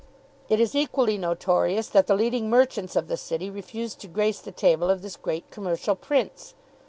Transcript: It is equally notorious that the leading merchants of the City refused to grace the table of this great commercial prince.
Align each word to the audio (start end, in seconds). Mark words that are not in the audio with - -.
It 0.49 0.59
is 0.59 0.73
equally 0.73 1.19
notorious 1.19 1.85
that 1.89 2.07
the 2.07 2.15
leading 2.15 2.49
merchants 2.49 2.95
of 2.95 3.07
the 3.07 3.17
City 3.17 3.51
refused 3.51 3.99
to 4.01 4.07
grace 4.07 4.39
the 4.39 4.51
table 4.51 4.89
of 4.89 5.03
this 5.03 5.15
great 5.15 5.51
commercial 5.51 5.95
prince. 5.95 6.55